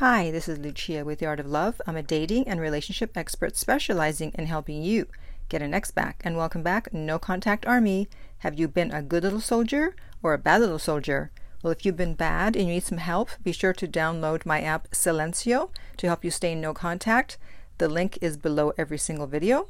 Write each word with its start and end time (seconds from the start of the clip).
Hi, 0.00 0.30
this 0.30 0.48
is 0.48 0.58
Lucia 0.58 1.04
with 1.04 1.18
The 1.18 1.26
Art 1.26 1.40
of 1.40 1.46
Love. 1.46 1.78
I'm 1.86 1.94
a 1.94 2.02
dating 2.02 2.48
and 2.48 2.58
relationship 2.58 3.18
expert 3.18 3.54
specializing 3.54 4.32
in 4.32 4.46
helping 4.46 4.82
you 4.82 5.08
get 5.50 5.60
an 5.60 5.74
ex 5.74 5.90
back. 5.90 6.22
And 6.24 6.38
welcome 6.38 6.62
back, 6.62 6.94
No 6.94 7.18
Contact 7.18 7.66
Army. 7.66 8.08
Have 8.38 8.58
you 8.58 8.66
been 8.66 8.92
a 8.92 9.02
good 9.02 9.24
little 9.24 9.42
soldier 9.42 9.94
or 10.22 10.32
a 10.32 10.38
bad 10.38 10.62
little 10.62 10.78
soldier? 10.78 11.30
Well, 11.62 11.70
if 11.70 11.84
you've 11.84 11.98
been 11.98 12.14
bad 12.14 12.56
and 12.56 12.66
you 12.66 12.72
need 12.72 12.84
some 12.84 12.96
help, 12.96 13.28
be 13.42 13.52
sure 13.52 13.74
to 13.74 13.86
download 13.86 14.46
my 14.46 14.62
app 14.62 14.90
Silencio 14.90 15.68
to 15.98 16.06
help 16.06 16.24
you 16.24 16.30
stay 16.30 16.52
in 16.52 16.62
no 16.62 16.72
contact. 16.72 17.36
The 17.76 17.86
link 17.86 18.16
is 18.22 18.38
below 18.38 18.72
every 18.78 18.96
single 18.96 19.26
video. 19.26 19.68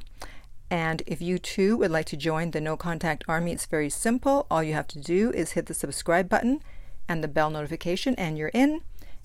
And 0.69 1.03
if 1.05 1.21
you 1.21 1.39
too 1.39 1.75
would 1.75 1.91
like 1.91 2.05
to 2.05 2.15
join 2.15 2.51
the 2.51 2.61
No 2.61 2.77
Contact 2.77 3.25
Army, 3.27 3.51
it's 3.51 3.65
very 3.65 3.89
simple. 3.89 4.47
All 4.49 4.63
you 4.63 4.75
have 4.75 4.87
to 4.87 4.99
do 5.01 5.31
is 5.31 5.51
hit 5.51 5.65
the 5.65 5.73
subscribe 5.73 6.29
button 6.29 6.61
and 7.09 7.21
the 7.21 7.27
bell 7.27 7.49
notification, 7.49 8.15
and 8.15 8.37
you're 8.37 8.47
in. 8.53 8.79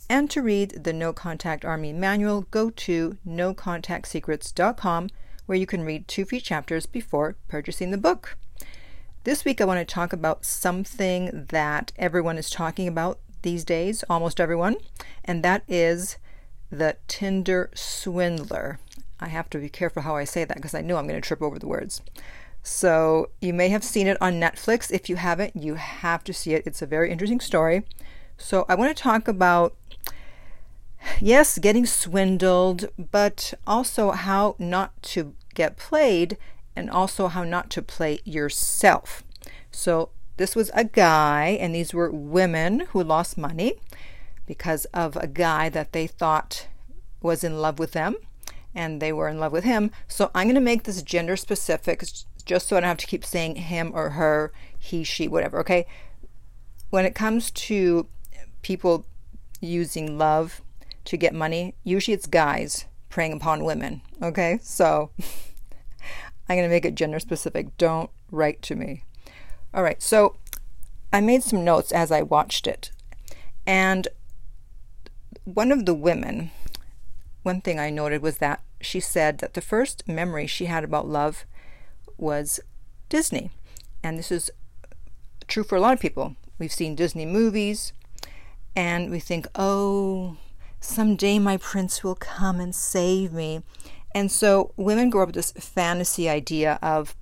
And 0.08 0.30
to 0.30 0.42
read 0.42 0.84
the 0.84 0.92
No 0.92 1.12
Contact 1.12 1.64
Army 1.64 1.92
manual, 1.92 2.42
go 2.50 2.70
to 2.70 3.18
nocontactsecrets.com 3.26 5.10
where 5.46 5.58
you 5.58 5.66
can 5.66 5.82
read 5.82 6.06
two 6.06 6.24
free 6.24 6.40
chapters 6.40 6.86
before 6.86 7.36
purchasing 7.48 7.90
the 7.90 7.98
book. 7.98 8.36
This 9.24 9.44
week, 9.44 9.60
I 9.60 9.64
want 9.64 9.80
to 9.80 9.94
talk 9.94 10.12
about 10.12 10.44
something 10.44 11.46
that 11.50 11.92
everyone 11.96 12.38
is 12.38 12.50
talking 12.50 12.86
about 12.86 13.18
these 13.42 13.64
days, 13.64 14.04
almost 14.08 14.40
everyone, 14.40 14.76
and 15.24 15.42
that 15.42 15.62
is 15.66 16.18
the 16.70 16.96
Tinder 17.08 17.70
swindler. 17.74 18.78
I 19.18 19.28
have 19.28 19.50
to 19.50 19.58
be 19.58 19.68
careful 19.68 20.02
how 20.02 20.16
I 20.16 20.24
say 20.24 20.44
that 20.44 20.56
because 20.56 20.74
I 20.74 20.80
know 20.80 20.96
I'm 20.96 21.08
going 21.08 21.20
to 21.20 21.26
trip 21.26 21.42
over 21.42 21.58
the 21.58 21.66
words. 21.66 22.02
So, 22.62 23.30
you 23.40 23.54
may 23.54 23.68
have 23.68 23.84
seen 23.84 24.08
it 24.08 24.20
on 24.20 24.40
Netflix. 24.40 24.90
If 24.90 25.08
you 25.08 25.16
haven't, 25.16 25.54
you 25.54 25.74
have 25.74 26.24
to 26.24 26.32
see 26.32 26.54
it. 26.54 26.66
It's 26.66 26.82
a 26.82 26.86
very 26.86 27.10
interesting 27.10 27.40
story. 27.40 27.84
So, 28.36 28.66
I 28.68 28.74
want 28.74 28.96
to 28.96 29.02
talk 29.02 29.28
about 29.28 29.74
yes, 31.20 31.58
getting 31.58 31.86
swindled, 31.86 32.88
but 32.98 33.54
also 33.66 34.10
how 34.10 34.56
not 34.58 35.00
to 35.02 35.34
get 35.54 35.76
played 35.76 36.36
and 36.74 36.90
also 36.90 37.28
how 37.28 37.44
not 37.44 37.70
to 37.70 37.82
play 37.82 38.20
yourself. 38.24 39.24
So, 39.70 40.10
this 40.36 40.54
was 40.54 40.70
a 40.74 40.84
guy, 40.84 41.56
and 41.60 41.74
these 41.74 41.94
were 41.94 42.10
women 42.10 42.80
who 42.90 43.02
lost 43.02 43.38
money 43.38 43.74
because 44.46 44.84
of 44.86 45.16
a 45.16 45.26
guy 45.26 45.70
that 45.70 45.92
they 45.92 46.06
thought 46.06 46.68
was 47.22 47.42
in 47.42 47.58
love 47.58 47.78
with 47.78 47.92
them, 47.92 48.16
and 48.74 49.00
they 49.00 49.12
were 49.12 49.28
in 49.28 49.40
love 49.40 49.52
with 49.52 49.64
him. 49.64 49.90
So, 50.08 50.30
I'm 50.34 50.46
going 50.46 50.54
to 50.54 50.60
make 50.60 50.84
this 50.84 51.02
gender 51.02 51.36
specific 51.36 52.04
just 52.44 52.68
so 52.68 52.76
I 52.76 52.80
don't 52.80 52.88
have 52.88 52.98
to 52.98 53.06
keep 53.06 53.24
saying 53.24 53.56
him 53.56 53.90
or 53.94 54.10
her, 54.10 54.52
he, 54.78 55.02
she, 55.02 55.26
whatever, 55.26 55.58
okay? 55.60 55.86
When 56.90 57.04
it 57.04 57.14
comes 57.14 57.50
to 57.50 58.06
people 58.62 59.04
using 59.60 60.16
love 60.16 60.62
to 61.06 61.16
get 61.16 61.34
money, 61.34 61.74
usually 61.84 62.14
it's 62.14 62.26
guys 62.26 62.84
preying 63.08 63.32
upon 63.32 63.64
women, 63.64 64.02
okay? 64.22 64.58
So, 64.62 65.10
I'm 66.48 66.56
going 66.56 66.68
to 66.68 66.74
make 66.74 66.84
it 66.84 66.94
gender 66.94 67.18
specific. 67.18 67.76
Don't 67.76 68.10
write 68.30 68.62
to 68.62 68.76
me. 68.76 69.04
All 69.74 69.82
right, 69.82 70.00
so 70.02 70.36
I 71.12 71.20
made 71.20 71.42
some 71.42 71.64
notes 71.64 71.92
as 71.92 72.12
I 72.12 72.22
watched 72.22 72.66
it. 72.66 72.90
And 73.66 74.08
one 75.44 75.72
of 75.72 75.86
the 75.86 75.94
women, 75.94 76.50
one 77.42 77.60
thing 77.60 77.78
I 77.78 77.90
noted 77.90 78.22
was 78.22 78.38
that 78.38 78.62
she 78.80 79.00
said 79.00 79.38
that 79.38 79.54
the 79.54 79.60
first 79.60 80.06
memory 80.06 80.46
she 80.46 80.66
had 80.66 80.84
about 80.84 81.08
love 81.08 81.44
was 82.16 82.60
Disney. 83.08 83.50
And 84.02 84.18
this 84.18 84.30
is 84.30 84.50
true 85.48 85.64
for 85.64 85.76
a 85.76 85.80
lot 85.80 85.94
of 85.94 86.00
people. 86.00 86.36
We've 86.58 86.72
seen 86.72 86.94
Disney 86.94 87.26
movies 87.26 87.92
and 88.74 89.10
we 89.10 89.20
think, 89.20 89.46
oh, 89.54 90.36
someday 90.80 91.38
my 91.38 91.56
prince 91.56 92.02
will 92.04 92.14
come 92.14 92.60
and 92.60 92.74
save 92.74 93.32
me. 93.32 93.62
And 94.14 94.30
so 94.30 94.72
women 94.76 95.10
grow 95.10 95.22
up 95.22 95.28
with 95.28 95.34
this 95.34 95.52
fantasy 95.52 96.28
idea 96.28 96.78
of 96.82 97.14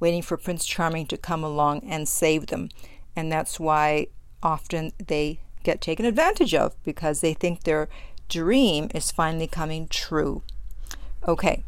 waiting 0.00 0.22
for 0.22 0.36
Prince 0.36 0.66
Charming 0.66 1.06
to 1.06 1.16
come 1.16 1.44
along 1.44 1.88
and 1.88 2.08
save 2.08 2.48
them. 2.48 2.68
And 3.14 3.30
that's 3.30 3.60
why 3.60 4.08
often 4.42 4.92
they 5.06 5.40
get 5.62 5.80
taken 5.80 6.04
advantage 6.04 6.54
of 6.54 6.74
because 6.82 7.20
they 7.20 7.34
think 7.34 7.62
their 7.62 7.88
dream 8.28 8.88
is 8.94 9.10
finally 9.10 9.46
coming 9.46 9.86
true. 9.88 10.42
Okay. 11.26 11.64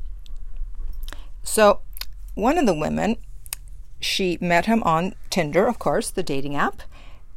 So, 1.43 1.81
one 2.35 2.59
of 2.59 2.67
the 2.67 2.75
women, 2.75 3.17
she 4.01 4.39
met 4.41 4.67
him 4.67 4.83
on 4.83 5.15
Tinder, 5.31 5.67
of 5.67 5.79
course, 5.79 6.11
the 6.11 6.23
dating 6.23 6.57
app, 6.57 6.83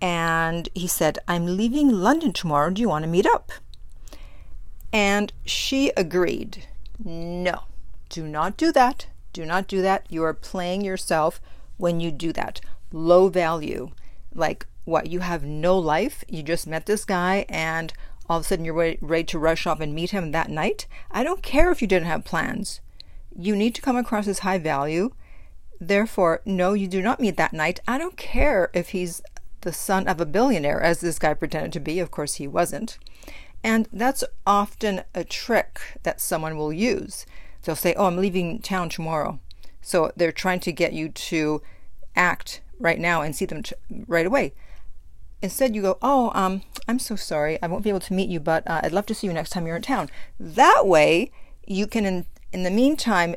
and 0.02 0.70
he 0.74 0.88
said, 0.88 1.20
I'm 1.28 1.58
leaving 1.58 1.90
London 1.90 2.34
tomorrow. 2.34 2.72
Do 2.72 2.81
you 2.81 2.90
want 2.90 3.04
to 3.04 3.10
meet 3.10 3.26
up? 3.26 3.52
And 4.97 5.31
she 5.46 5.91
agreed. 5.96 6.66
No, 7.06 7.66
do 8.09 8.28
not 8.28 8.58
do 8.58 8.72
that. 8.72 9.06
Do 9.31 9.46
not 9.46 9.68
do 9.68 9.80
that. 9.84 10.08
You 10.09 10.24
are 10.24 10.34
playing 10.34 10.81
yourself 10.81 11.40
when 11.78 12.00
you 12.00 12.09
do 12.09 12.34
that. 12.34 12.62
Low 12.91 13.28
value. 13.28 13.91
Like 14.34 14.66
what? 14.86 15.06
You 15.06 15.19
have 15.19 15.44
no 15.44 15.78
life. 15.78 16.24
You 16.28 16.41
just 16.41 16.66
met 16.66 16.88
this 16.88 17.06
guy 17.06 17.46
and 17.47 17.94
all 18.28 18.40
of 18.40 18.46
a 18.46 18.47
sudden 18.47 18.66
you're 18.66 18.97
ready, 19.00 19.24
to 19.25 19.38
rush 19.38 19.68
off 19.68 19.80
and 19.80 19.94
meet 19.94 20.09
him 20.09 20.31
that 20.31 20.50
night. 20.50 20.88
I 21.12 21.24
don't 21.24 21.44
care 21.44 21.69
if 21.69 21.80
you 21.80 21.88
didn't 21.88 22.07
have 22.07 22.25
plans. 22.25 22.81
You 23.38 23.56
need 23.56 23.75
to 23.75 23.84
come 23.84 23.97
across 23.97 24.28
as 24.28 24.40
high 24.40 24.57
value. 24.57 25.12
Therefore, 25.80 26.41
no, 26.44 26.74
you 26.74 26.88
do 26.88 27.03
not 27.03 27.19
meet 27.19 27.38
that 27.38 27.53
night. 27.53 27.81
I 27.88 28.00
don't 28.00 28.18
care 28.18 28.72
if 28.74 28.90
he's 28.90 29.22
the 29.62 29.72
son 29.72 30.07
of 30.07 30.19
a 30.19 30.25
billionaire, 30.25 30.81
as 30.81 31.02
this 31.02 31.19
guy 31.19 31.36
pretended 31.36 31.72
to 31.74 31.80
be. 31.80 32.00
Of 32.00 32.09
course, 32.09 32.36
he 32.36 32.47
wasn't. 32.47 32.97
And 33.68 33.90
that's 33.92 34.24
often 34.46 35.02
a 35.14 35.26
trick 35.26 35.82
that 36.04 36.22
someone 36.22 36.56
will 36.56 36.72
use. 36.72 37.26
They'll 37.64 37.76
say, 37.76 37.94
Oh, 37.96 38.06
I'm 38.06 38.16
leaving 38.16 38.60
town 38.60 38.88
tomorrow. 38.88 39.42
So 39.82 40.14
they're 40.16 40.32
trying 40.32 40.62
to 40.62 40.72
get 40.72 40.94
you 40.94 41.10
to 41.10 41.62
act 42.16 42.62
right 42.80 42.98
now 42.98 43.22
and 43.22 43.36
see 43.36 43.44
them 43.44 43.64
t- 43.64 43.76
right 44.08 44.26
away. 44.26 44.54
Instead, 45.42 45.76
you 45.76 45.82
go, 45.82 45.98
Oh, 46.02 46.32
um, 46.34 46.62
I'm 46.88 46.98
so 46.98 47.18
sorry. 47.18 47.62
I 47.62 47.68
won't 47.68 47.84
be 47.84 47.90
able 47.90 48.00
to 48.00 48.14
meet 48.14 48.30
you, 48.30 48.40
but 48.40 48.66
uh, 48.66 48.80
I'd 48.86 48.94
love 48.94 49.06
to 49.08 49.14
see 49.14 49.28
you 49.28 49.34
next 49.34 49.50
time 49.50 49.68
you're 49.68 49.76
in 49.76 49.82
town. 49.82 50.10
That 50.40 50.84
way, 50.88 51.30
you 51.66 51.88
can, 51.88 52.06
in, 52.06 52.26
in 52.54 52.64
the 52.64 52.72
meantime, 52.72 53.36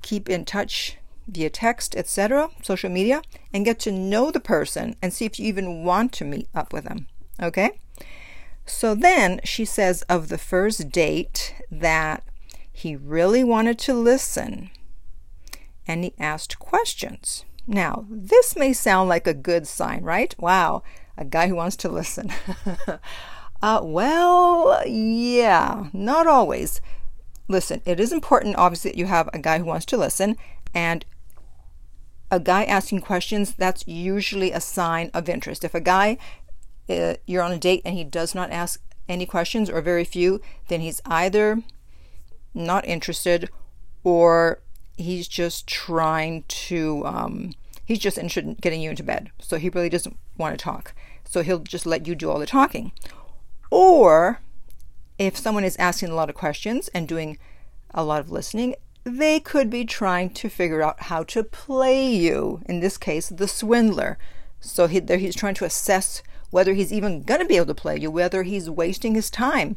keep 0.00 0.30
in 0.30 0.44
touch 0.44 0.96
via 1.26 1.50
text, 1.50 1.96
etc., 1.96 2.50
social 2.62 2.88
media, 2.88 3.20
and 3.52 3.64
get 3.64 3.80
to 3.80 3.90
know 3.90 4.30
the 4.30 4.38
person 4.38 4.94
and 5.02 5.12
see 5.12 5.24
if 5.24 5.40
you 5.40 5.46
even 5.48 5.82
want 5.82 6.12
to 6.12 6.24
meet 6.24 6.48
up 6.54 6.72
with 6.72 6.84
them. 6.84 7.08
Okay? 7.42 7.80
So 8.66 8.94
then 8.94 9.40
she 9.44 9.64
says 9.64 10.02
of 10.02 10.28
the 10.28 10.38
first 10.38 10.90
date 10.90 11.54
that 11.70 12.24
he 12.72 12.96
really 12.96 13.44
wanted 13.44 13.78
to 13.80 13.94
listen 13.94 14.70
and 15.86 16.04
he 16.04 16.14
asked 16.18 16.58
questions. 16.58 17.44
Now, 17.66 18.06
this 18.10 18.56
may 18.56 18.72
sound 18.72 19.08
like 19.08 19.26
a 19.26 19.34
good 19.34 19.66
sign, 19.66 20.02
right? 20.02 20.34
Wow, 20.38 20.82
a 21.16 21.24
guy 21.24 21.48
who 21.48 21.54
wants 21.54 21.76
to 21.76 21.88
listen. 21.88 22.32
uh, 23.62 23.80
well, 23.82 24.82
yeah, 24.86 25.88
not 25.92 26.26
always. 26.26 26.80
Listen, 27.48 27.82
it 27.84 28.00
is 28.00 28.12
important, 28.12 28.56
obviously, 28.56 28.90
that 28.90 28.98
you 28.98 29.06
have 29.06 29.28
a 29.32 29.38
guy 29.38 29.58
who 29.58 29.64
wants 29.64 29.86
to 29.86 29.96
listen, 29.96 30.36
and 30.74 31.04
a 32.30 32.40
guy 32.40 32.64
asking 32.64 33.00
questions, 33.00 33.54
that's 33.54 33.86
usually 33.86 34.50
a 34.50 34.60
sign 34.60 35.10
of 35.14 35.28
interest. 35.28 35.64
If 35.64 35.74
a 35.74 35.80
guy 35.80 36.18
uh, 36.88 37.14
you're 37.26 37.42
on 37.42 37.52
a 37.52 37.58
date 37.58 37.82
and 37.84 37.96
he 37.96 38.04
does 38.04 38.34
not 38.34 38.50
ask 38.50 38.80
any 39.08 39.26
questions 39.26 39.68
or 39.68 39.80
very 39.80 40.04
few, 40.04 40.40
then 40.68 40.80
he's 40.80 41.00
either 41.04 41.62
not 42.54 42.86
interested 42.86 43.50
or 44.02 44.60
he's 44.96 45.28
just 45.28 45.66
trying 45.66 46.44
to, 46.48 47.04
um, 47.06 47.52
he's 47.84 47.98
just 47.98 48.18
interested 48.18 48.44
in 48.44 48.54
getting 48.54 48.80
you 48.80 48.90
into 48.90 49.02
bed. 49.02 49.30
So 49.40 49.56
he 49.56 49.68
really 49.68 49.88
doesn't 49.88 50.16
want 50.36 50.58
to 50.58 50.62
talk. 50.62 50.94
So 51.24 51.42
he'll 51.42 51.58
just 51.58 51.86
let 51.86 52.06
you 52.06 52.14
do 52.14 52.30
all 52.30 52.38
the 52.38 52.46
talking. 52.46 52.92
Or 53.70 54.40
if 55.18 55.36
someone 55.36 55.64
is 55.64 55.76
asking 55.76 56.10
a 56.10 56.14
lot 56.14 56.28
of 56.28 56.34
questions 56.34 56.88
and 56.88 57.08
doing 57.08 57.38
a 57.92 58.04
lot 58.04 58.20
of 58.20 58.30
listening, 58.30 58.74
they 59.04 59.38
could 59.38 59.68
be 59.68 59.84
trying 59.84 60.30
to 60.30 60.48
figure 60.48 60.82
out 60.82 61.04
how 61.04 61.22
to 61.24 61.44
play 61.44 62.06
you. 62.06 62.62
In 62.66 62.80
this 62.80 62.96
case, 62.96 63.28
the 63.28 63.48
swindler. 63.48 64.18
So 64.64 64.86
he, 64.86 65.00
he's 65.00 65.36
trying 65.36 65.54
to 65.54 65.64
assess 65.64 66.22
whether 66.50 66.72
he's 66.72 66.92
even 66.92 67.22
going 67.22 67.40
to 67.40 67.46
be 67.46 67.56
able 67.56 67.66
to 67.66 67.74
play 67.74 67.98
you, 67.98 68.10
whether 68.10 68.42
he's 68.42 68.70
wasting 68.70 69.14
his 69.14 69.30
time 69.30 69.76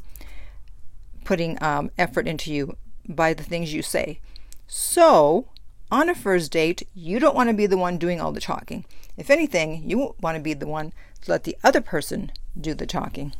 putting 1.28 1.62
um, 1.62 1.92
effort 1.98 2.26
into 2.26 2.54
you 2.54 2.78
by 3.06 3.34
the 3.34 3.44
things 3.44 3.74
you 3.74 3.82
say. 3.82 4.22
So, 4.66 5.50
on 5.92 6.08
a 6.08 6.16
first 6.16 6.54
date, 6.54 6.88
you 6.96 7.20
don't 7.20 7.36
want 7.36 7.50
to 7.50 7.56
be 7.56 7.66
the 7.66 7.78
one 7.78 7.98
doing 7.98 8.22
all 8.22 8.32
the 8.32 8.40
talking. 8.40 8.86
If 9.18 9.30
anything, 9.30 9.84
you 9.90 10.16
want 10.22 10.38
to 10.38 10.42
be 10.42 10.54
the 10.54 10.68
one 10.68 10.94
to 11.22 11.32
let 11.32 11.44
the 11.44 11.58
other 11.66 11.82
person 11.82 12.32
do 12.60 12.74
the 12.74 12.86
talking. 12.86 13.34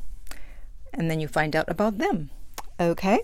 And 0.94 1.10
then 1.10 1.22
you 1.22 1.30
find 1.30 1.56
out 1.56 1.70
about 1.70 1.98
them. 1.98 2.30
Okay? 2.78 3.20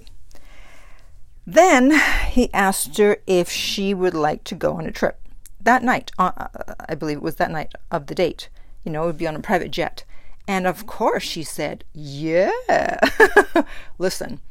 Then 1.46 2.00
he 2.30 2.54
asked 2.54 2.98
her 3.00 3.18
if 3.28 3.50
she 3.50 3.94
would 3.94 4.14
like 4.14 4.46
to 4.46 4.56
go 4.56 4.75
on 4.75 4.86
a 4.86 4.92
trip. 4.92 5.20
That 5.63 5.83
night, 5.83 6.12
uh, 6.19 6.31
uh 6.38 6.75
I 6.88 6.95
believe 6.95 7.18
it 7.18 7.24
was 7.24 7.36
that 7.36 7.51
night 7.51 7.74
of 7.92 8.07
the 8.07 8.15
date 8.15 8.50
you 8.83 8.92
know, 8.92 9.04
it 9.04 9.07
would 9.07 9.18
be 9.18 9.27
on 9.27 9.36
a 9.36 9.42
private 9.42 9.71
jet. 9.71 10.04
And 10.48 10.68
of 10.68 10.86
course, 10.86 11.24
she 11.24 11.44
said, 11.44 11.86
Yeah. 11.94 13.00
Listen, 13.98 14.42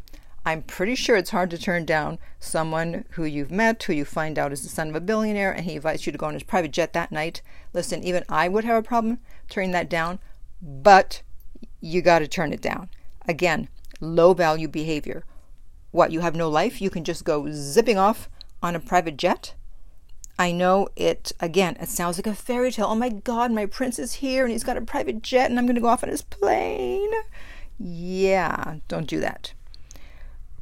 I'm 0.45 0.63
pretty 0.63 0.95
sure 0.95 1.17
it's 1.17 1.31
hard 1.31 1.51
to 1.51 1.59
turn 1.59 1.85
down 1.85 2.19
someone 2.41 3.05
who 3.11 3.25
you've 3.25 3.51
met, 3.51 3.83
who 3.83 3.93
you 3.93 4.05
find 4.05 4.39
out 4.39 4.53
is 4.53 4.63
the 4.63 4.69
son 4.69 4.89
of 4.89 4.97
a 4.97 5.01
billionaire, 5.01 5.53
and 5.53 5.65
he 5.65 5.77
invites 5.77 6.07
you 6.07 6.13
to 6.13 6.19
go 6.19 6.27
on 6.27 6.35
his 6.35 6.43
private 6.43 6.73
jet 6.73 6.95
that 6.95 7.13
night. 7.13 7.43
Listen, 7.73 8.03
even 8.03 8.25
I 8.29 8.49
would 8.49 8.65
have 8.65 8.77
a 8.77 8.87
problem 8.87 9.19
turning 9.49 9.73
that 9.73 9.91
down, 9.91 10.19
but 10.61 11.23
you 11.81 12.01
got 12.01 12.21
to 12.21 12.29
turn 12.29 12.53
it 12.53 12.63
down. 12.63 12.89
Again, 13.29 13.69
low 14.01 14.33
value 14.33 14.69
behavior. 14.69 15.25
What, 15.91 16.11
you 16.11 16.21
have 16.21 16.35
no 16.35 16.49
life? 16.49 16.81
You 16.81 16.91
can 16.91 17.05
just 17.05 17.25
go 17.25 17.49
zipping 17.53 17.99
off 17.99 18.31
on 18.63 18.75
a 18.75 18.81
private 18.81 19.19
jet? 19.19 19.55
I 20.39 20.53
know 20.53 20.89
it, 20.97 21.33
again, 21.41 21.77
it 21.81 21.89
sounds 21.89 22.19
like 22.19 22.27
a 22.27 22.35
fairy 22.35 22.73
tale. 22.73 22.87
Oh 22.89 22.95
my 22.95 23.11
God, 23.11 23.53
my 23.53 23.67
prince 23.67 23.99
is 23.99 24.15
here 24.15 24.45
and 24.45 24.53
he's 24.53 24.65
got 24.65 24.77
a 24.77 24.83
private 24.83 25.23
jet 25.23 25.51
and 25.51 25.59
I'm 25.59 25.67
going 25.67 25.77
to 25.77 25.81
go 25.81 25.89
off 25.89 26.03
on 26.03 26.11
his 26.11 26.23
plane. 26.23 27.13
Yeah, 27.79 28.77
don't 28.89 29.07
do 29.07 29.21
that. 29.21 29.53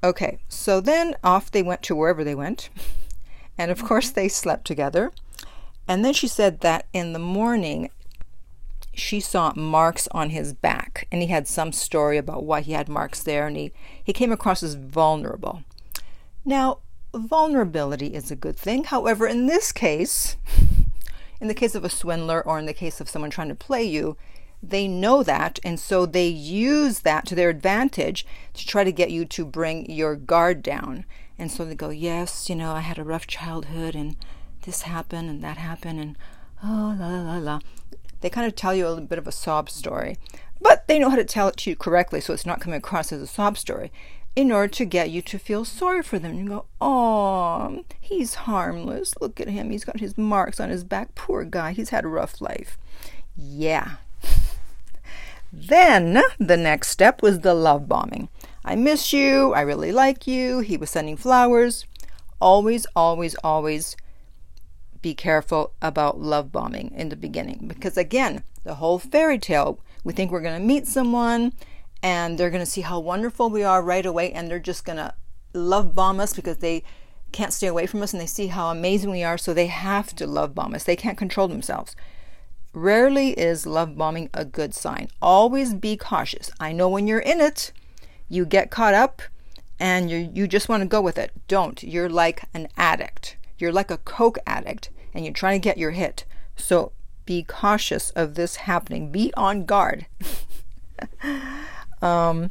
Okay, 0.02 0.38
so 0.49 0.81
then 0.81 1.14
off 1.22 1.50
they 1.50 1.62
went 1.62 1.82
to 1.82 1.96
wherever 1.96 2.25
they 2.25 2.34
went. 2.34 2.70
And 3.61 3.70
of 3.70 3.84
course, 3.84 4.08
they 4.08 4.26
slept 4.26 4.67
together. 4.67 5.12
And 5.87 6.02
then 6.02 6.14
she 6.14 6.28
said 6.28 6.61
that 6.61 6.87
in 6.94 7.12
the 7.12 7.19
morning, 7.19 7.90
she 8.94 9.20
saw 9.20 9.52
marks 9.55 10.08
on 10.12 10.31
his 10.31 10.55
back. 10.55 11.06
And 11.12 11.20
he 11.20 11.28
had 11.28 11.46
some 11.46 11.70
story 11.70 12.16
about 12.16 12.44
why 12.44 12.62
he 12.62 12.73
had 12.73 12.88
marks 12.88 13.23
there. 13.23 13.46
And 13.46 13.58
he, 13.58 13.73
he 14.02 14.14
came 14.14 14.32
across 14.32 14.62
as 14.62 14.76
vulnerable. 14.76 15.62
Now, 16.43 16.78
vulnerability 17.15 18.15
is 18.15 18.31
a 18.31 18.37
good 18.37 18.57
thing. 18.57 18.85
However, 18.85 19.27
in 19.27 19.47
this 19.47 19.73
case, 19.73 20.37
in 21.41 21.49
the 21.49 21.55
case 21.55 21.75
of 21.75 21.85
a 21.85 21.91
swindler 21.91 22.43
or 22.43 22.59
in 22.59 22.67
the 22.67 22.75
case 22.75 23.01
of 23.01 23.09
someone 23.09 23.31
trying 23.31 23.49
to 23.49 23.55
play 23.55 23.83
you, 23.83 24.17
they 24.62 24.87
know 24.87 25.23
that, 25.23 25.59
and 25.65 25.81
so 25.81 26.05
they 26.05 26.29
use 26.29 27.01
that 27.01 27.25
to 27.27 27.35
their 27.35 27.49
advantage 27.49 28.27
to 28.53 28.67
try 28.67 28.85
to 28.85 28.93
get 28.93 29.11
you 29.11 29.25
to 29.25 29.45
bring 29.47 29.91
your 29.91 30.17
guard 30.17 30.62
down. 30.62 31.07
And 31.39 31.51
so 31.51 31.65
they 31.65 31.75
go, 31.75 31.89
Yes, 31.89 32.51
you 32.51 32.57
know, 32.57 32.73
I 32.73 32.81
had 32.81 32.99
a 32.99 33.05
rough 33.05 33.27
childhood, 33.27 33.95
and 33.95 34.17
this 34.62 34.83
happened, 34.83 35.31
and 35.31 35.43
that 35.43 35.57
happened, 35.57 35.99
and 35.99 36.19
oh, 36.62 36.95
la 36.99 37.09
la 37.09 37.23
la 37.23 37.39
la. 37.39 37.61
They 38.21 38.29
kind 38.29 38.47
of 38.47 38.55
tell 38.55 38.75
you 38.75 38.87
a 38.87 38.91
little 38.91 39.07
bit 39.07 39.19
of 39.19 39.27
a 39.27 39.33
sob 39.33 39.71
story, 39.71 40.19
but 40.61 40.87
they 40.87 40.99
know 40.99 41.09
how 41.09 41.17
to 41.17 41.25
tell 41.25 41.49
it 41.49 41.57
to 41.59 41.71
you 41.71 41.77
correctly 41.77 42.21
so 42.21 42.35
it's 42.35 42.45
not 42.45 42.61
coming 42.61 42.77
across 42.77 43.12
as 43.12 43.23
a 43.23 43.27
sob 43.27 43.57
story 43.57 43.91
in 44.37 44.53
order 44.53 44.69
to 44.69 44.85
get 44.85 45.11
you 45.11 45.23
to 45.23 45.38
feel 45.38 45.65
sorry 45.65 46.03
for 46.03 46.19
them. 46.19 46.35
You 46.35 46.49
go, 46.49 46.65
Oh, 46.81 47.85
he's 48.00 48.35
harmless. 48.35 49.15
Look 49.21 49.41
at 49.41 49.49
him. 49.49 49.71
He's 49.71 49.85
got 49.85 50.00
his 50.00 50.17
marks 50.17 50.61
on 50.61 50.71
his 50.71 50.85
back. 50.85 51.15
Poor 51.15 51.44
guy. 51.44 51.73
He's 51.73 51.91
had 51.91 52.05
a 52.05 52.09
rough 52.09 52.41
life. 52.41 52.79
Yeah, 53.37 53.97
then 55.53 56.23
the 56.38 56.56
next 56.56 56.91
step 56.91 57.23
was 57.23 57.41
the 57.41 57.55
love 57.55 57.88
bombing. 57.88 58.29
I 58.65 58.77
miss 58.77 59.12
you. 59.12 59.55
I 59.55 59.62
really 59.62 59.93
like 59.93 60.27
you. 60.27 60.61
He 60.61 60.76
was 60.76 60.91
sending 60.91 61.17
flowers. 61.17 61.87
Always, 62.41 62.87
always, 62.94 63.35
always 63.37 63.97
be 65.00 65.15
careful 65.15 65.73
about 65.81 66.21
love 66.21 66.53
bombing 66.53 66.93
in 66.94 67.09
the 67.09 67.17
beginning 67.17 67.65
because, 67.67 67.97
again, 67.97 68.43
the 68.65 68.75
whole 68.75 68.99
fairy 68.99 69.38
tale 69.38 69.81
we 70.05 70.12
think 70.12 70.31
we're 70.31 70.41
going 70.41 70.61
to 70.61 70.67
meet 70.67 70.87
someone 70.87 71.53
and 72.02 72.38
they're 72.38 72.50
going 72.50 72.64
to 72.64 72.70
see 72.70 72.81
how 72.81 72.99
wonderful 72.99 73.50
we 73.50 73.62
are 73.62 73.82
right 73.82 74.06
away 74.06 74.32
and 74.32 74.50
they're 74.50 74.58
just 74.58 74.85
going 74.85 74.97
to 74.97 75.14
love 75.52 75.94
bomb 75.94 76.20
us 76.20 76.32
because 76.32 76.58
they 76.58 76.82
can't 77.32 77.52
stay 77.52 77.67
away 77.67 77.87
from 77.87 78.02
us 78.02 78.12
and 78.12 78.20
they 78.20 78.26
see 78.26 78.49
how 78.49 78.70
amazing 78.70 79.11
we 79.11 79.23
are, 79.23 79.38
so 79.38 79.55
they 79.55 79.67
have 79.67 80.14
to 80.17 80.26
love 80.26 80.55
bomb 80.55 80.75
us. 80.75 80.85
They 80.85 80.97
can't 80.97 81.19
control 81.19 81.49
themselves. 81.49 81.94
Rarely 82.73 83.31
is 83.31 83.67
love 83.67 83.97
bombing 83.97 84.31
a 84.32 84.44
good 84.44 84.75
sign. 84.75 85.08
Always 85.20 85.75
be 85.75 85.97
cautious. 85.97 86.50
I 86.61 86.73
know 86.73 86.88
when 86.88 87.06
you're 87.06 87.19
in 87.19 87.41
it, 87.41 87.73
you 88.29 88.47
get 88.47 88.70
caught 88.70 88.94
up 88.94 89.23
and 89.81 90.11
you 90.11 90.31
you 90.32 90.47
just 90.47 90.69
want 90.69 90.82
to 90.82 90.88
go 90.88 91.00
with 91.00 91.19
it. 91.19 91.32
Don't. 91.49 91.82
You're 91.82 92.08
like 92.08 92.44
an 92.55 92.69
addict. 92.76 93.37
You're 93.58 93.73
like 93.73 93.91
a 93.91 93.99
coke 93.99 94.38
addict 94.47 94.91
and 95.12 95.25
you're 95.25 95.35
trying 95.35 95.61
to 95.61 95.64
get 95.64 95.79
your 95.79 95.91
hit. 95.91 96.25
So 96.55 96.93
be 97.26 97.43
cautious 97.43 98.11
of 98.11 98.35
this 98.35 98.56
happening. 98.56 99.11
Be 99.11 99.32
on 99.37 99.64
guard. 99.64 100.06
um, 102.02 102.50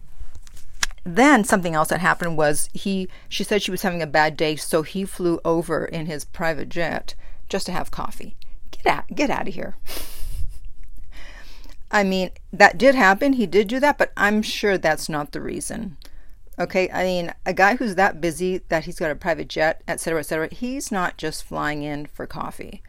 then 1.03 1.43
something 1.43 1.75
else 1.75 1.89
that 1.89 1.99
happened 1.99 2.37
was 2.37 2.69
he 2.73 3.07
she 3.27 3.43
said 3.43 3.61
she 3.61 3.71
was 3.71 3.81
having 3.81 4.01
a 4.01 4.07
bad 4.07 4.37
day, 4.37 4.55
so 4.55 4.83
he 4.83 5.05
flew 5.05 5.39
over 5.43 5.85
in 5.85 6.05
his 6.05 6.25
private 6.25 6.69
jet 6.69 7.15
just 7.47 7.65
to 7.65 7.71
have 7.71 7.91
coffee. 7.91 8.35
Get 8.71 8.85
out, 8.85 9.07
get 9.13 9.29
out 9.29 9.47
of 9.47 9.53
here. 9.53 9.75
I 11.91 12.03
mean, 12.03 12.29
that 12.53 12.77
did 12.77 12.93
happen. 12.93 13.33
He 13.33 13.47
did 13.47 13.67
do 13.67 13.79
that, 13.79 13.97
but 13.97 14.11
I'm 14.15 14.43
sure 14.43 14.77
that's 14.77 15.09
not 15.09 15.31
the 15.31 15.41
reason. 15.41 15.97
Okay, 16.59 16.89
I 16.91 17.03
mean, 17.03 17.33
a 17.45 17.53
guy 17.53 17.77
who's 17.77 17.95
that 17.95 18.21
busy 18.21 18.59
that 18.67 18.83
he's 18.83 18.99
got 18.99 19.11
a 19.11 19.15
private 19.15 19.47
jet, 19.47 19.81
etc., 19.87 20.19
etc., 20.19 20.49
he's 20.53 20.91
not 20.91 21.17
just 21.17 21.43
flying 21.43 21.83
in 21.83 22.05
for 22.05 22.27
coffee 22.27 22.83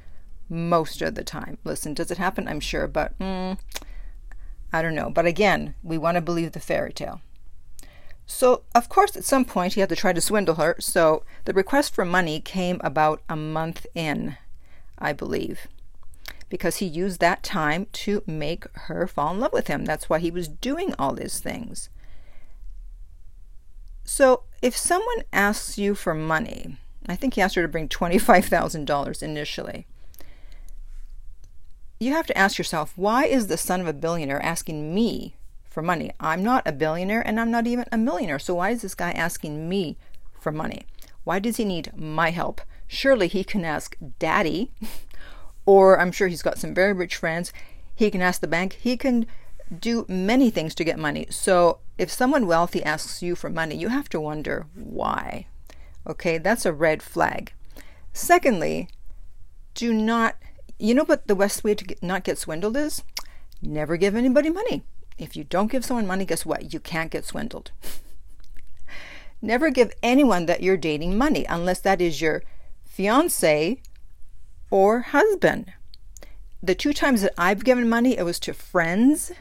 most 0.48 1.00
of 1.00 1.14
the 1.14 1.22
time. 1.24 1.56
Listen, 1.64 1.94
does 1.94 2.10
it 2.10 2.18
happen? 2.18 2.48
I'm 2.48 2.60
sure, 2.60 2.88
but 2.88 3.16
mm, 3.18 3.56
I 4.72 4.82
don't 4.82 4.94
know. 4.94 5.10
But 5.10 5.26
again, 5.26 5.74
we 5.82 5.98
want 5.98 6.16
to 6.16 6.20
believe 6.20 6.52
the 6.52 6.60
fairy 6.60 6.92
tale. 6.92 7.20
So, 8.26 8.62
of 8.74 8.88
course, 8.88 9.16
at 9.16 9.24
some 9.24 9.44
point 9.44 9.74
he 9.74 9.80
had 9.80 9.88
to 9.88 9.96
try 9.96 10.12
to 10.12 10.20
swindle 10.20 10.54
her, 10.54 10.76
so 10.78 11.24
the 11.46 11.52
request 11.52 11.94
for 11.94 12.04
money 12.04 12.40
came 12.40 12.80
about 12.84 13.22
a 13.28 13.34
month 13.34 13.86
in, 13.94 14.36
I 14.98 15.12
believe 15.12 15.66
because 16.50 16.78
he 16.78 16.86
used 16.86 17.20
that 17.20 17.42
time 17.42 17.86
to 17.92 18.22
make 18.26 18.66
her 18.74 19.06
fall 19.06 19.32
in 19.32 19.40
love 19.40 19.52
with 19.54 19.68
him. 19.68 19.86
That's 19.86 20.10
why 20.10 20.18
he 20.18 20.30
was 20.30 20.48
doing 20.48 20.92
all 20.98 21.14
these 21.14 21.38
things. 21.38 21.88
So, 24.04 24.42
if 24.60 24.76
someone 24.76 25.22
asks 25.32 25.78
you 25.78 25.94
for 25.94 26.12
money, 26.12 26.76
I 27.06 27.14
think 27.14 27.34
he 27.34 27.40
asked 27.40 27.54
her 27.54 27.62
to 27.62 27.68
bring 27.68 27.88
$25,000 27.88 29.22
initially. 29.22 29.86
You 32.02 32.14
have 32.14 32.26
to 32.28 32.38
ask 32.38 32.56
yourself, 32.56 32.94
why 32.96 33.26
is 33.26 33.48
the 33.48 33.58
son 33.58 33.82
of 33.82 33.86
a 33.86 33.92
billionaire 33.92 34.42
asking 34.42 34.94
me 34.94 35.36
for 35.68 35.82
money? 35.82 36.12
I'm 36.18 36.42
not 36.42 36.66
a 36.66 36.72
billionaire 36.72 37.20
and 37.20 37.38
I'm 37.38 37.50
not 37.50 37.66
even 37.66 37.84
a 37.92 37.98
millionaire. 37.98 38.38
So, 38.38 38.54
why 38.54 38.70
is 38.70 38.80
this 38.80 38.94
guy 38.94 39.10
asking 39.10 39.68
me 39.68 39.98
for 40.40 40.50
money? 40.50 40.86
Why 41.24 41.40
does 41.40 41.58
he 41.58 41.64
need 41.66 41.92
my 41.94 42.30
help? 42.30 42.62
Surely 42.86 43.28
he 43.28 43.44
can 43.44 43.66
ask 43.66 43.98
daddy 44.18 44.70
or 45.66 46.00
I'm 46.00 46.10
sure 46.10 46.28
he's 46.28 46.40
got 46.40 46.56
some 46.56 46.72
very 46.72 46.94
rich 46.94 47.16
friends. 47.16 47.52
He 47.94 48.10
can 48.10 48.22
ask 48.22 48.40
the 48.40 48.48
bank. 48.48 48.78
He 48.80 48.96
can 48.96 49.26
do 49.78 50.06
many 50.08 50.48
things 50.48 50.74
to 50.76 50.84
get 50.84 50.98
money. 50.98 51.26
So 51.28 51.80
if 51.98 52.10
someone 52.10 52.46
wealthy 52.46 52.82
asks 52.82 53.22
you 53.22 53.36
for 53.36 53.50
money, 53.50 53.76
you 53.76 53.88
have 53.88 54.08
to 54.08 54.20
wonder 54.20 54.68
why. 54.74 55.48
Okay, 56.06 56.38
that's 56.38 56.64
a 56.64 56.72
red 56.72 57.02
flag. 57.02 57.52
Secondly, 58.14 58.88
do 59.74 59.92
not, 59.92 60.36
you 60.80 60.94
know 60.94 61.04
what 61.04 61.26
the 61.26 61.34
best 61.34 61.62
way 61.62 61.74
to 61.74 61.84
get, 61.84 62.02
not 62.02 62.24
get 62.24 62.38
swindled 62.38 62.76
is? 62.76 63.02
Never 63.62 63.96
give 63.96 64.14
anybody 64.14 64.50
money. 64.50 64.82
If 65.18 65.36
you 65.36 65.44
don't 65.44 65.70
give 65.70 65.84
someone 65.84 66.06
money, 66.06 66.24
guess 66.24 66.46
what? 66.46 66.72
You 66.72 66.80
can't 66.80 67.10
get 67.10 67.26
swindled. 67.26 67.72
Never 69.42 69.70
give 69.70 69.92
anyone 70.02 70.46
that 70.46 70.62
you're 70.62 70.76
dating 70.76 71.16
money 71.16 71.44
unless 71.46 71.80
that 71.80 72.00
is 72.00 72.20
your 72.20 72.42
fiance 72.84 73.80
or 74.70 75.00
husband. 75.00 75.72
The 76.62 76.74
two 76.74 76.92
times 76.92 77.22
that 77.22 77.34
I've 77.38 77.64
given 77.64 77.88
money, 77.88 78.16
it 78.16 78.22
was 78.22 78.38
to 78.40 78.52
friends 78.52 79.32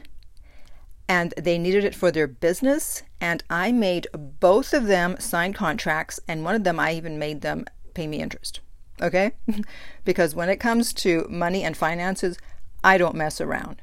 and 1.10 1.34
they 1.36 1.58
needed 1.58 1.84
it 1.84 1.94
for 1.94 2.12
their 2.12 2.28
business. 2.28 3.02
And 3.20 3.42
I 3.50 3.72
made 3.72 4.06
both 4.12 4.72
of 4.72 4.86
them 4.86 5.16
sign 5.18 5.52
contracts, 5.52 6.20
and 6.28 6.44
one 6.44 6.54
of 6.54 6.62
them 6.62 6.78
I 6.78 6.92
even 6.92 7.18
made 7.18 7.40
them 7.40 7.66
pay 7.94 8.06
me 8.06 8.20
interest. 8.20 8.60
Okay? 9.00 9.32
because 10.04 10.34
when 10.34 10.48
it 10.48 10.60
comes 10.60 10.92
to 10.94 11.26
money 11.28 11.62
and 11.64 11.76
finances, 11.76 12.38
I 12.82 12.98
don't 12.98 13.14
mess 13.14 13.40
around. 13.40 13.82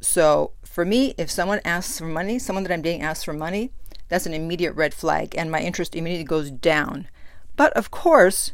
So 0.00 0.52
for 0.64 0.84
me, 0.84 1.14
if 1.18 1.30
someone 1.30 1.60
asks 1.64 1.98
for 1.98 2.06
money, 2.06 2.38
someone 2.38 2.62
that 2.64 2.72
I'm 2.72 2.82
dating 2.82 3.02
asks 3.02 3.24
for 3.24 3.32
money, 3.32 3.72
that's 4.08 4.26
an 4.26 4.34
immediate 4.34 4.72
red 4.72 4.94
flag, 4.94 5.34
and 5.36 5.50
my 5.50 5.60
interest 5.60 5.94
immediately 5.94 6.24
goes 6.24 6.50
down. 6.50 7.08
But 7.56 7.72
of 7.74 7.90
course, 7.90 8.52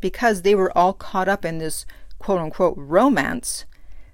because 0.00 0.42
they 0.42 0.54
were 0.54 0.76
all 0.76 0.92
caught 0.92 1.28
up 1.28 1.44
in 1.44 1.58
this 1.58 1.84
quote 2.18 2.40
unquote 2.40 2.74
romance, 2.76 3.64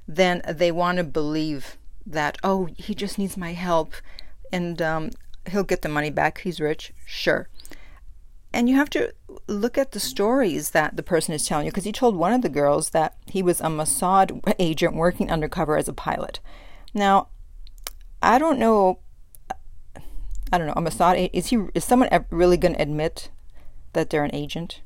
then 0.06 0.42
they 0.48 0.70
want 0.70 0.98
to 0.98 1.04
believe 1.04 1.78
that, 2.04 2.36
oh, 2.42 2.68
he 2.76 2.94
just 2.94 3.18
needs 3.18 3.36
my 3.36 3.52
help 3.52 3.94
and 4.52 4.82
um, 4.82 5.10
he'll 5.50 5.64
get 5.64 5.82
the 5.82 5.88
money 5.88 6.10
back. 6.10 6.40
He's 6.40 6.60
rich. 6.60 6.92
Sure. 7.06 7.48
And 8.54 8.68
you 8.68 8.76
have 8.76 8.90
to 8.90 9.12
look 9.48 9.76
at 9.76 9.90
the 9.90 10.00
stories 10.00 10.70
that 10.70 10.96
the 10.96 11.02
person 11.02 11.34
is 11.34 11.44
telling 11.44 11.66
you 11.66 11.72
because 11.72 11.84
he 11.84 11.90
told 11.90 12.14
one 12.14 12.32
of 12.32 12.42
the 12.42 12.48
girls 12.48 12.90
that 12.90 13.16
he 13.26 13.42
was 13.42 13.60
a 13.60 13.64
Mossad 13.64 14.40
agent 14.60 14.94
working 14.94 15.28
undercover 15.28 15.76
as 15.76 15.88
a 15.88 15.92
pilot. 15.92 16.38
Now, 16.94 17.28
I 18.22 18.38
don't 18.38 18.60
know. 18.60 19.00
I 20.52 20.58
don't 20.58 20.68
know. 20.68 20.74
A 20.76 20.80
Mossad 20.80 21.30
is 21.32 21.48
he? 21.48 21.58
Is 21.74 21.84
someone 21.84 22.08
really 22.30 22.56
going 22.56 22.74
to 22.74 22.80
admit 22.80 23.28
that 23.92 24.10
they're 24.10 24.22
an 24.22 24.34
agent? 24.34 24.82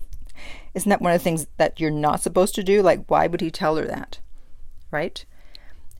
Isn't 0.74 0.88
that 0.88 1.02
one 1.02 1.12
of 1.12 1.20
the 1.20 1.24
things 1.24 1.46
that 1.58 1.78
you're 1.78 1.90
not 1.90 2.22
supposed 2.22 2.54
to 2.54 2.64
do? 2.64 2.80
Like, 2.80 3.04
why 3.10 3.26
would 3.26 3.42
he 3.42 3.50
tell 3.50 3.76
her 3.76 3.84
that? 3.84 4.20
Right? 4.90 5.22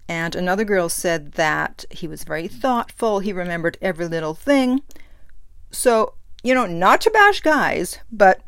And 0.09 0.35
another 0.35 0.64
girl 0.64 0.88
said 0.88 1.33
that 1.33 1.85
he 1.90 2.09
was 2.09 2.25
very 2.25 2.49
thoughtful, 2.49 3.19
he 3.19 3.35
remembered 3.35 3.76
every 3.83 4.09
little 4.09 4.35
thing. 4.35 4.81
So, 5.71 6.14
you 6.42 6.54
know, 6.54 6.66
not 6.66 7.00
to 7.02 7.11
bash 7.11 7.40
guys, 7.40 7.99
but 8.11 8.42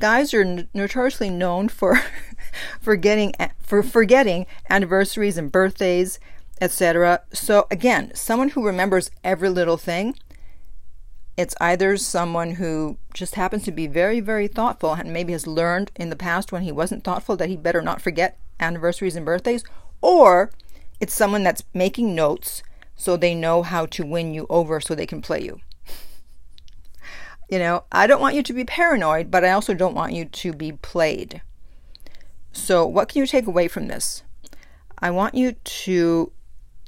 guys 0.00 0.34
are 0.34 0.66
notoriously 0.74 1.30
known 1.30 1.68
for 1.68 2.00
forgetting 2.80 3.32
for 3.58 3.82
forgetting 3.82 4.46
anniversaries 4.68 5.38
and 5.38 5.52
birthdays, 5.52 6.18
etc. 6.60 7.22
So 7.32 7.66
again, 7.70 8.12
someone 8.14 8.50
who 8.50 8.66
remembers 8.66 9.10
every 9.22 9.48
little 9.48 9.76
thing, 9.76 10.16
it's 11.36 11.54
either 11.60 11.96
someone 11.96 12.52
who 12.52 12.98
just 13.12 13.36
happens 13.36 13.64
to 13.64 13.72
be 13.72 13.86
very 13.86 14.20
very 14.20 14.48
thoughtful 14.48 14.94
and 14.94 15.12
maybe 15.12 15.32
has 15.32 15.46
learned 15.46 15.90
in 15.96 16.10
the 16.10 16.16
past 16.16 16.52
when 16.52 16.62
he 16.62 16.72
wasn't 16.72 17.04
thoughtful 17.04 17.36
that 17.36 17.48
he 17.48 17.56
better 17.56 17.80
not 17.80 18.02
forget 18.02 18.38
anniversaries 18.60 19.16
and 19.16 19.26
birthdays, 19.26 19.64
or 20.00 20.50
it's 21.00 21.14
someone 21.14 21.42
that's 21.42 21.64
making 21.72 22.14
notes 22.14 22.62
so 22.96 23.16
they 23.16 23.34
know 23.34 23.62
how 23.62 23.86
to 23.86 24.04
win 24.06 24.34
you 24.34 24.46
over 24.48 24.80
so 24.80 24.94
they 24.94 25.06
can 25.06 25.20
play 25.20 25.42
you. 25.42 25.60
You 27.48 27.58
know, 27.58 27.84
I 27.92 28.06
don't 28.06 28.20
want 28.20 28.34
you 28.34 28.42
to 28.42 28.52
be 28.52 28.64
paranoid, 28.64 29.30
but 29.30 29.44
I 29.44 29.50
also 29.50 29.74
don't 29.74 29.94
want 29.94 30.12
you 30.12 30.24
to 30.24 30.52
be 30.52 30.72
played. 30.72 31.42
So, 32.52 32.86
what 32.86 33.08
can 33.08 33.20
you 33.20 33.26
take 33.26 33.46
away 33.46 33.68
from 33.68 33.88
this? 33.88 34.22
I 34.98 35.10
want 35.10 35.34
you 35.34 35.52
to, 35.52 36.32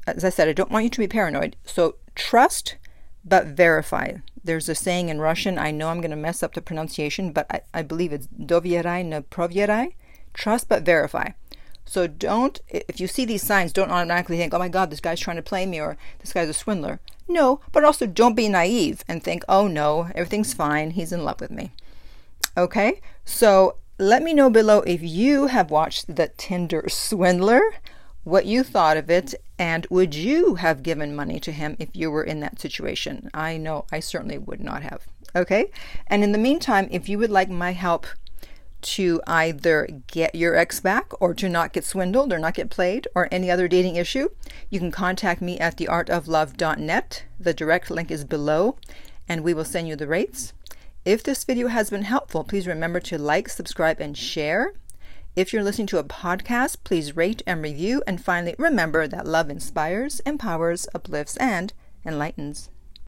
as 0.07 0.25
I 0.25 0.31
said, 0.31 0.49
I 0.49 0.53
don't 0.53 0.71
want 0.71 0.85
you 0.85 0.91
to 0.91 0.99
be 0.99 1.09
paranoid. 1.09 1.57
So, 1.65 1.97
trust 2.15 2.77
but 3.25 3.47
verify. 3.49 4.15
There's 4.43 4.69
a 4.69 4.75
saying 4.75 5.09
in 5.09 5.21
Russian, 5.21 5.59
I 5.59 5.73
know 5.73 5.89
I'm 5.89 6.01
going 6.01 6.13
to 6.13 6.17
mess 6.17 6.43
up 6.43 6.55
the 6.55 6.63
pronunciation, 6.63 7.33
but 7.33 7.47
I, 7.51 7.61
I 7.75 7.83
believe 7.83 8.13
it's 8.13 8.29
dovierai 8.29 9.05
ne 9.05 9.21
provierai. 9.23 9.95
Trust 10.33 10.69
but 10.69 10.85
verify. 10.85 11.31
So 11.85 12.07
don't, 12.07 12.61
if 12.69 13.01
you 13.01 13.07
see 13.07 13.25
these 13.25 13.43
signs, 13.43 13.73
don't 13.73 13.91
automatically 13.91 14.37
think, 14.37 14.53
oh 14.53 14.59
my 14.59 14.69
God, 14.69 14.91
this 14.91 15.01
guy's 15.01 15.21
trying 15.21 15.37
to 15.37 15.43
play 15.43 15.67
me 15.67 15.81
or 15.81 15.97
this 16.21 16.33
guy's 16.33 16.49
a 16.49 16.53
swindler. 16.53 17.01
No, 17.29 17.61
but 17.73 17.85
also 17.85 18.07
don't 18.07 18.37
be 18.37 18.49
naive 18.49 19.05
and 19.09 19.23
think, 19.23 19.45
oh 19.49 19.67
no, 19.67 20.11
everything's 20.15 20.55
fine. 20.55 20.91
He's 20.91 21.13
in 21.13 21.25
love 21.25 21.41
with 21.41 21.51
me. 21.51 21.73
Okay, 22.57 23.01
so 23.25 23.77
let 23.99 24.23
me 24.23 24.33
know 24.33 24.51
below 24.51 24.81
if 24.81 25.03
you 25.03 25.47
have 25.49 25.71
watched 25.71 26.17
The 26.17 26.29
Tinder 26.37 26.85
Swindler, 26.89 27.63
what 28.25 28.47
you 28.47 28.63
thought 28.63 28.97
of 28.97 29.11
it, 29.11 29.35
and 29.59 29.87
would 29.91 30.15
you 30.15 30.57
have 30.57 30.83
given 30.83 31.15
money 31.15 31.39
to 31.41 31.53
him 31.53 31.77
if 31.79 31.95
you 31.95 32.11
were 32.11 32.25
in 32.25 32.41
that 32.41 32.61
situation? 32.61 33.31
I 33.33 33.57
know 33.57 33.87
I 33.93 34.01
certainly 34.01 34.39
would 34.39 34.61
not 34.61 34.83
have. 34.83 35.07
Okay, 35.35 35.71
and 36.07 36.25
in 36.25 36.33
the 36.33 36.39
meantime, 36.39 36.89
if 36.91 37.09
you 37.09 37.19
would 37.19 37.31
like 37.31 37.51
my 37.51 37.73
help, 37.73 38.07
to 38.83 39.21
either 39.27 39.89
get 40.07 40.35
your 40.35 40.55
ex 40.55 40.81
back 40.81 41.11
or 41.21 41.35
to 41.35 41.49
not 41.49 41.73
get 41.73 41.85
swindled 41.85 42.33
or 42.33 42.39
not 42.39 42.55
get 42.55 42.71
played 42.71 43.09
or 43.15 43.29
any 43.31 43.51
other 43.51 43.69
dating 43.69 43.97
issue, 43.97 44.29
you 44.71 44.79
can 44.79 44.91
contact 44.91 45.41
me 45.43 45.59
at 45.59 45.77
theartoflove.net. 45.77 47.25
The 47.41 47.55
direct 47.55 47.91
link 47.91 48.11
is 48.11 48.25
below 48.25 48.77
and 49.29 49.43
we 49.43 49.55
will 49.55 49.65
send 49.65 49.89
you 49.89 49.97
the 49.97 50.07
rates. 50.07 50.53
If 51.05 51.23
this 51.23 51.45
video 51.45 51.69
has 51.69 51.91
been 51.91 52.03
helpful, 52.03 52.45
please 52.45 52.67
remember 52.67 53.01
to 53.01 53.19
like, 53.19 53.49
subscribe, 53.49 54.01
and 54.01 54.17
share. 54.17 54.73
If 55.37 55.53
you're 55.53 55.63
listening 55.63 55.87
to 55.89 55.99
a 55.99 56.05
podcast, 56.05 56.79
please 56.83 57.15
rate 57.15 57.43
and 57.47 57.63
review. 57.63 58.03
And 58.07 58.23
finally, 58.23 58.55
remember 58.59 59.07
that 59.07 59.27
love 59.27 59.51
inspires, 59.51 60.21
empowers, 60.21 60.89
uplifts, 60.95 61.37
and 61.37 61.73
enlightens. 62.05 62.71